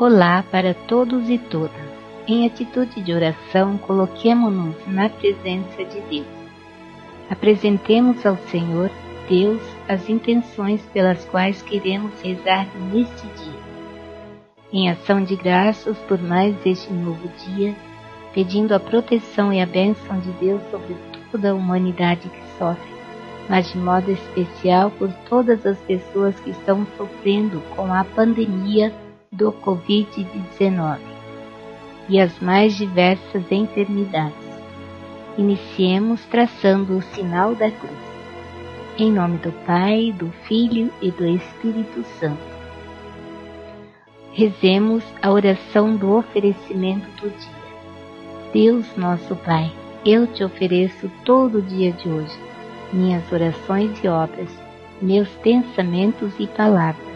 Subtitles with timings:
[0.00, 1.72] Olá para todos e todas.
[2.28, 6.26] Em atitude de oração, coloquemo-nos na presença de Deus.
[7.28, 8.92] Apresentemos ao Senhor,
[9.28, 13.60] Deus, as intenções pelas quais queremos rezar neste dia.
[14.72, 17.74] Em ação de graças por mais este novo dia,
[18.32, 20.96] pedindo a proteção e a bênção de Deus sobre
[21.32, 22.94] toda a humanidade que sofre,
[23.48, 28.92] mas de modo especial por todas as pessoas que estão sofrendo com a pandemia
[29.38, 30.98] do Covid-19
[32.08, 34.36] e as mais diversas enfermidades.
[35.38, 38.08] Iniciemos traçando o sinal da cruz.
[38.98, 42.58] Em nome do Pai, do Filho e do Espírito Santo.
[44.32, 47.58] Rezemos a oração do oferecimento do dia.
[48.52, 49.70] Deus nosso Pai,
[50.04, 52.36] eu te ofereço todo o dia de hoje,
[52.92, 54.50] minhas orações e obras,
[55.00, 57.07] meus pensamentos e palavras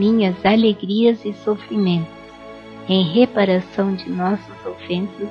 [0.00, 2.08] minhas alegrias e sofrimentos,
[2.88, 5.28] em reparação de nossas ofensas,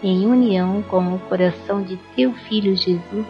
[0.00, 3.26] em união com o coração de teu Filho Jesus,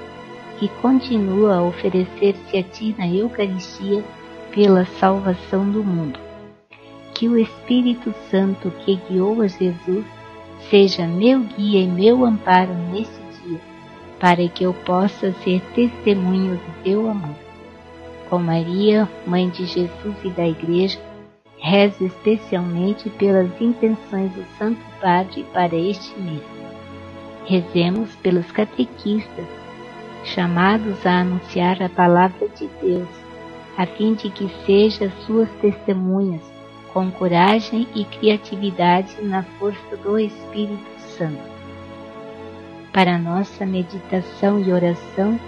[0.58, 4.04] que continua a oferecer-se a ti na Eucaristia
[4.54, 6.20] pela salvação do mundo.
[7.14, 10.04] Que o Espírito Santo que guiou a Jesus
[10.68, 13.60] seja meu guia e meu amparo neste dia,
[14.20, 17.41] para que eu possa ser testemunho do teu amor
[18.32, 20.98] com Maria, Mãe de Jesus e da Igreja,
[21.58, 26.40] rezo especialmente pelas intenções do Santo Padre para este mês.
[27.44, 29.44] Rezemos pelos catequistas,
[30.24, 33.08] chamados a anunciar a palavra de Deus,
[33.76, 36.40] a fim de que sejam suas testemunhas
[36.94, 41.52] com coragem e criatividade na força do Espírito Santo.
[42.94, 45.38] Para nossa meditação e oração,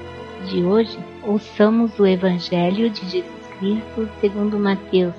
[0.45, 5.15] de hoje, ouçamos o Evangelho de Jesus Cristo segundo Mateus,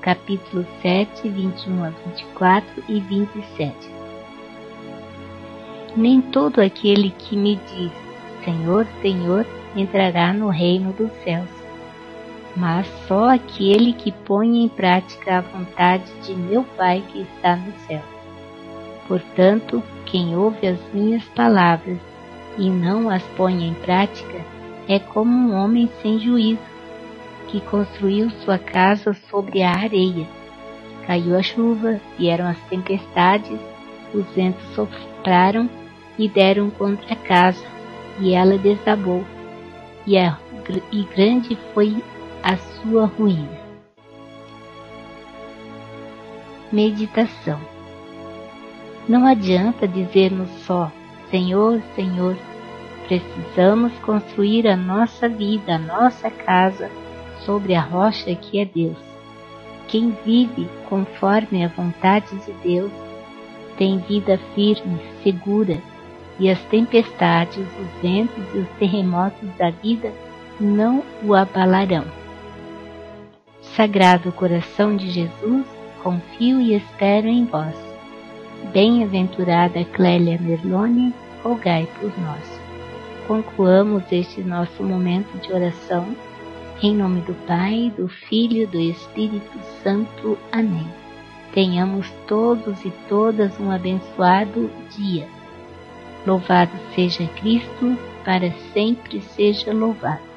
[0.00, 3.74] capítulo 7, 21 a 24 e 27.
[5.96, 7.90] Nem todo aquele que me diz
[8.44, 9.44] Senhor, Senhor
[9.74, 11.50] entrará no reino dos céus,
[12.56, 17.72] mas só aquele que põe em prática a vontade de meu Pai que está no
[17.88, 18.02] céu.
[19.08, 21.98] Portanto, quem ouve as minhas palavras
[22.56, 24.59] e não as põe em prática,
[24.90, 26.58] é como um homem sem juízo,
[27.46, 30.26] que construiu sua casa sobre a areia.
[31.06, 33.56] Caiu a chuva, vieram as tempestades,
[34.12, 35.70] os ventos sopraram
[36.18, 37.64] e deram contra a casa,
[38.18, 39.24] e ela desabou,
[40.04, 40.36] e, a,
[40.90, 42.02] e grande foi
[42.42, 43.60] a sua ruína.
[46.72, 47.60] Meditação
[49.08, 50.90] Não adianta dizermos só
[51.30, 52.36] Senhor, Senhor,
[53.10, 56.88] Precisamos construir a nossa vida, a nossa casa,
[57.44, 58.96] sobre a rocha que é Deus.
[59.88, 62.92] Quem vive conforme a vontade de Deus
[63.76, 65.76] tem vida firme, segura,
[66.38, 70.12] e as tempestades, os ventos e os terremotos da vida
[70.60, 72.04] não o abalarão.
[73.74, 75.66] Sagrado coração de Jesus,
[76.00, 77.74] confio e espero em vós.
[78.72, 81.12] Bem-aventurada Clélia Merlone,
[81.42, 82.59] rogai por nós
[83.30, 86.16] concluamos este nosso momento de oração.
[86.82, 90.36] Em nome do Pai, do Filho e do Espírito Santo.
[90.50, 90.88] Amém.
[91.54, 95.28] Tenhamos todos e todas um abençoado dia.
[96.26, 100.29] Louvado seja Cristo, para sempre seja louvado.